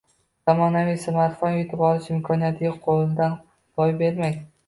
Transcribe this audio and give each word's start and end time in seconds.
Zamonaviy 0.49 0.95
smartfon 1.03 1.53
yutib 1.57 1.83
olish 1.89 2.09
imkoniyatini 2.15 2.71
qo‘ldan 2.87 3.35
boy 3.81 3.95
bermang! 4.03 4.43